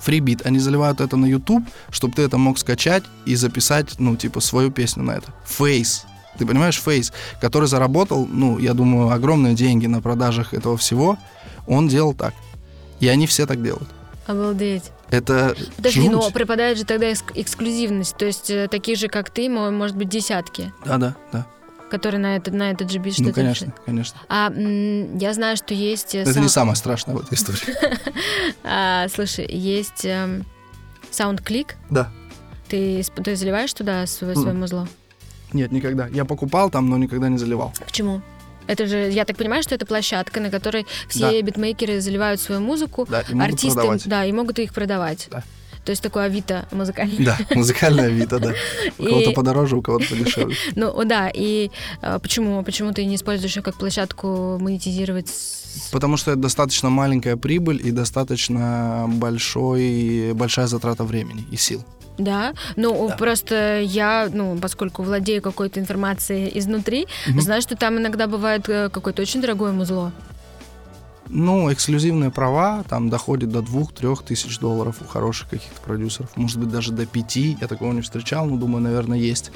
[0.00, 0.46] Фрибит.
[0.46, 4.70] Они заливают это на YouTube, чтобы ты это мог скачать и записать, ну, типа, свою
[4.70, 5.32] песню на это.
[5.44, 6.04] Фейс.
[6.38, 11.18] Ты понимаешь, Фейс, который заработал, ну, я думаю, огромные деньги на продажах этого всего,
[11.66, 12.34] он делал так.
[13.00, 13.88] И они все так делают.
[14.26, 14.84] Обалдеть.
[15.10, 16.10] Это Подожди, жуть.
[16.12, 18.16] но пропадает же тогда экск- эксклюзивность.
[18.16, 21.46] То есть э, таких же, как ты, мо- может быть, десятки, Да-да, да.
[21.90, 23.80] которые на этот, на этот же бит Ну, конечно, решат.
[23.86, 24.20] конечно.
[24.28, 26.14] А м, я знаю, что есть...
[26.14, 27.58] э, Это сам- не самое страшное в этой истории.
[28.64, 30.44] А, слушай, есть эм,
[31.10, 31.68] SoundClick.
[31.90, 32.10] Да.
[32.68, 34.60] Ты, ты заливаешь туда свое, Мгм.
[34.60, 34.86] музло?
[35.52, 36.06] Нет, никогда.
[36.08, 37.72] Я покупал там, но никогда не заливал.
[37.84, 38.20] Почему?
[38.66, 41.42] Это же, я так понимаю, что это площадка, на которой все Да.
[41.42, 44.06] битмейкеры заливают свою музыку, Да, и могут артисты, продавать.
[44.08, 45.28] да, и могут их продавать.
[45.30, 45.42] Да.
[45.86, 47.24] То есть такое авито музыкальное.
[47.24, 48.52] Да, музыкальная Вита, да.
[48.98, 50.54] У кого-то подороже, у кого-то подешевле.
[50.76, 51.70] Ну, да, и
[52.02, 55.32] а, почему, почему ты не используешь ее как площадку монетизировать?
[55.90, 61.82] Потому что это достаточно маленькая прибыль и достаточно большой, большая затрата времени и сил.
[62.18, 63.16] Да, ну Да.
[63.16, 67.40] просто я, ну, поскольку владею какой-то информацией изнутри, Мгм.
[67.40, 70.12] знаю, что там иногда бывает э, какое-то очень дорогое музло.
[71.30, 76.30] Ну, эксклюзивные права там доходят до 2-3 тысяч долларов у хороших каких-то продюсеров.
[76.36, 77.36] Может быть, даже до 5.
[77.60, 79.52] Я такого не встречал, но думаю, наверное, есть.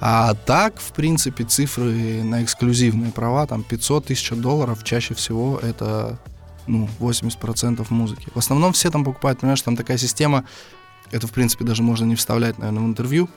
[0.00, 6.18] А так, в принципе, цифры на эксклюзивные права, там 500 тысяч долларов, чаще всего это
[6.66, 8.28] ну, 80% музыки.
[8.34, 10.44] В основном все там покупают, понимаешь, там такая система,
[11.10, 13.28] это, в принципе, даже можно не вставлять, наверное, в интервью,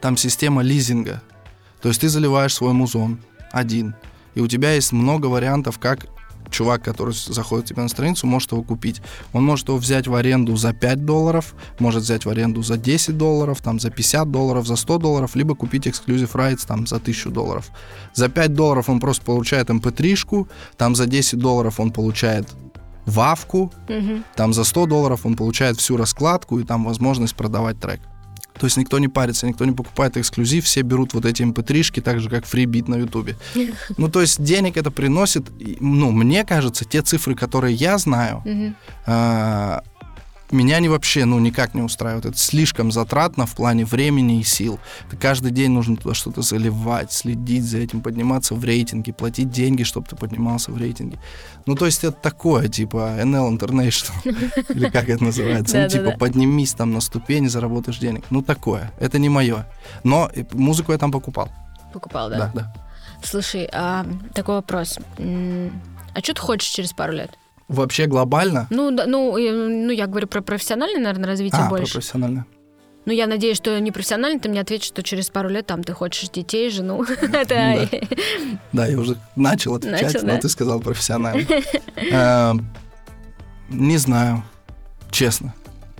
[0.00, 1.22] там система лизинга.
[1.80, 3.18] То есть ты заливаешь свой музон
[3.52, 3.94] один,
[4.34, 6.06] и у тебя есть много вариантов, как
[6.50, 9.02] чувак, который заходит тебе на страницу, может его купить.
[9.32, 13.16] Он может его взять в аренду за 5 долларов, может взять в аренду за 10
[13.16, 17.30] долларов, там, за 50 долларов, за 100 долларов, либо купить эксклюзив rights там, за 1000
[17.30, 17.70] долларов.
[18.14, 22.48] За 5 долларов он просто получает mp3-шку, эм там за 10 долларов он получает
[23.06, 24.22] вавку, угу.
[24.34, 28.00] там за 100 долларов он получает всю раскладку и там возможность продавать трек.
[28.58, 32.04] То есть никто не парится, никто не покупает эксклюзив, все берут вот эти mp3-шки, эм
[32.04, 33.36] так же, как фрибит на ютубе.
[33.98, 38.42] Ну, то есть денег это приносит, ну, мне кажется, те цифры, которые я знаю,
[40.50, 42.26] меня они вообще, ну, никак не устраивают.
[42.26, 44.78] Это слишком затратно в плане времени и сил.
[45.06, 49.82] Это каждый день нужно туда что-то заливать, следить за этим, подниматься в рейтинге, платить деньги,
[49.82, 51.18] чтобы ты поднимался в рейтинге.
[51.66, 55.82] Ну, то есть это такое, типа NL International, или как это называется.
[55.82, 58.24] Ну, типа поднимись там на ступени, заработаешь денег.
[58.30, 58.92] Ну, такое.
[58.98, 59.66] Это не мое.
[60.04, 61.50] Но музыку я там покупал.
[61.92, 62.38] Покупал, да?
[62.38, 62.74] Да, да.
[63.22, 64.98] Слушай, а, такой вопрос.
[65.18, 67.36] А что ты хочешь через пару лет?
[67.68, 68.68] Вообще глобально?
[68.70, 71.86] Ну, да, ну, ну, я говорю про профессиональное, наверное, развитие а, больше.
[71.86, 72.46] про профессиональное.
[73.06, 75.92] Ну, я надеюсь, что не профессионально, ты мне ответишь, что через пару лет там ты
[75.92, 77.04] хочешь детей, жену.
[77.30, 77.88] Да,
[78.72, 81.46] да я уже начал отвечать, но ты сказал профессионально.
[81.96, 82.66] Эм,
[83.68, 84.44] не знаю,
[85.10, 85.54] честно.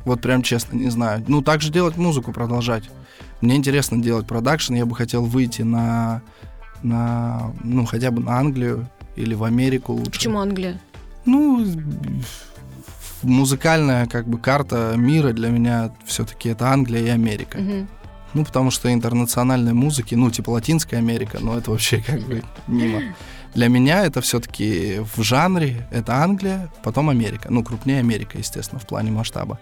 [0.05, 1.25] Вот прям честно, не знаю.
[1.27, 2.85] Ну, также делать музыку, продолжать.
[3.41, 6.23] Мне интересно делать продакшн, я бы хотел выйти на,
[6.83, 10.11] на, ну, хотя бы на Англию или в Америку лучше.
[10.11, 10.81] Почему Англия?
[11.27, 11.67] Ну,
[13.23, 17.59] музыкальная как бы карта мира для меня все-таки это Англия и Америка.
[17.59, 17.87] Угу.
[18.35, 23.03] Ну, потому что интернациональной музыки, ну, типа Латинская Америка, но это вообще как бы мимо.
[23.55, 27.49] Для меня это все-таки в жанре это Англия, потом Америка.
[27.51, 29.59] Ну, крупнее Америка, естественно, в плане масштаба,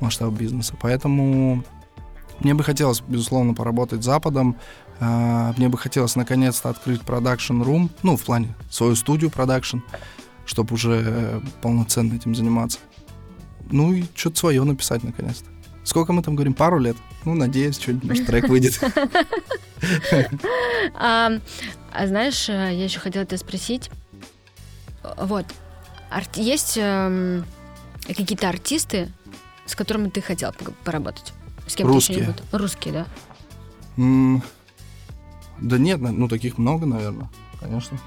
[0.00, 0.74] масштаба бизнеса.
[0.80, 1.62] Поэтому
[2.40, 4.56] мне бы хотелось, безусловно, поработать с Западом.
[4.98, 9.78] А, мне бы хотелось наконец-то открыть production room, ну, в плане свою студию production
[10.50, 12.80] чтобы уже э, полноценно этим заниматься.
[13.70, 15.48] Ну и что-то свое написать наконец-то.
[15.84, 16.54] Сколько мы там говорим?
[16.54, 16.96] Пару лет?
[17.24, 18.80] Ну, надеюсь, что-нибудь, может, трек выйдет.
[20.94, 21.30] А,
[21.92, 23.90] а знаешь, э, я еще хотела тебя спросить.
[25.16, 25.46] Вот,
[26.34, 27.44] есть эм,
[28.06, 29.10] какие-то артисты,
[29.66, 30.52] с которыми ты хотел
[30.84, 31.32] поработать?
[31.66, 32.34] С кем Русские.
[32.52, 33.06] Русские,
[33.96, 34.42] да?
[35.60, 37.98] Да нет, ну таких много, наверное, конечно.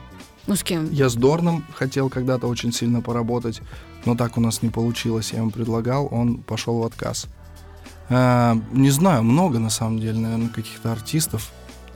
[0.47, 0.91] Ну, с кем?
[0.91, 3.61] Я с Дорном хотел когда-то очень сильно поработать,
[4.05, 5.31] но так у нас не получилось.
[5.31, 7.27] Я ему предлагал, он пошел в отказ.
[8.09, 11.51] А, не знаю, много на самом деле, наверное, каких-то артистов.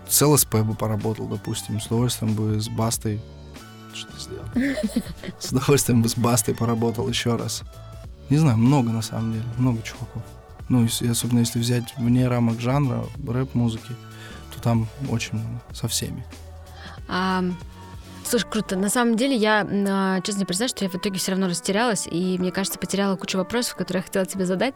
[0.07, 3.19] С ЛСП бы поработал, допустим, с удовольствием бы с Бастой
[3.97, 4.45] что сделал.
[5.39, 7.63] С удовольствием бы с Бастой поработал еще раз.
[8.29, 10.21] Не знаю, много на самом деле, много чуваков.
[10.69, 13.95] Ну, если, особенно если взять вне рамок жанра, рэп-музыки,
[14.53, 16.25] то там очень много, со всеми.
[17.07, 17.43] А,
[18.27, 18.75] Слушай, круто.
[18.75, 22.37] На самом деле, я, а, честно признаюсь, что я в итоге все равно растерялась, и,
[22.37, 24.73] мне кажется, потеряла кучу вопросов, которые я хотела тебе задать,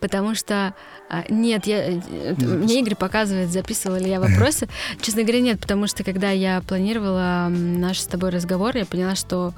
[0.00, 0.74] потому что
[1.08, 2.00] а, нет, я, э,
[2.36, 4.68] мне Игорь показывает, записывала ли я вопросы.
[5.00, 9.54] Честно говоря, нет, потому что, когда я планировала наш с тобой разговор, я поняла, что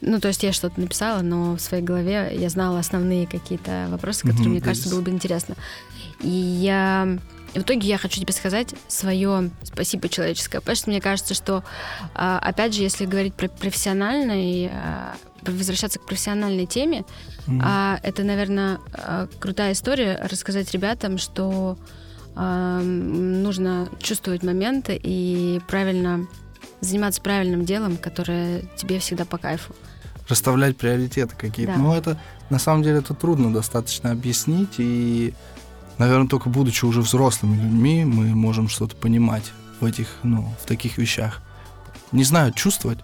[0.00, 4.22] ну, то есть я что-то написала, но в своей голове я знала основные какие-то вопросы,
[4.22, 5.56] которые, мне кажется, было бы интересно.
[6.20, 7.18] И я
[7.54, 11.64] и в итоге я хочу тебе сказать свое спасибо человеческое, потому что мне кажется, что,
[12.14, 17.04] а, опять же, если говорить про профессиональный, а, возвращаться к профессиональной теме,
[17.46, 18.00] mm-hmm.
[18.04, 18.78] это, наверное,
[19.40, 21.76] крутая история рассказать ребятам, что
[22.36, 26.26] нужно чувствовать моменты и правильно
[26.80, 29.74] заниматься правильным делом, которое тебе всегда по кайфу.
[30.28, 31.74] Расставлять приоритеты какие-то.
[31.74, 31.78] Да.
[31.78, 35.34] Но это на самом деле это трудно достаточно объяснить и
[36.02, 40.98] Наверное, только будучи уже взрослыми людьми, мы можем что-то понимать в этих, ну, в таких
[40.98, 41.40] вещах.
[42.10, 42.98] Не знаю, чувствовать.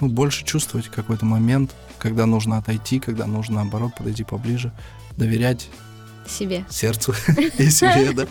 [0.00, 4.72] Ну, больше чувствовать какой-то момент, когда нужно отойти, когда нужно, наоборот, подойти поближе,
[5.16, 5.68] доверять
[6.28, 6.64] себе.
[6.70, 7.16] Сердцу
[7.58, 8.28] и себе, да.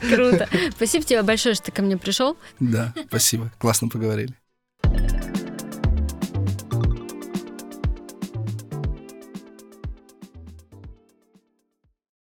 [0.00, 0.48] Круто.
[0.74, 2.36] Спасибо тебе большое, что ты ко мне пришел.
[2.58, 3.52] Да, спасибо.
[3.58, 4.34] Классно поговорили.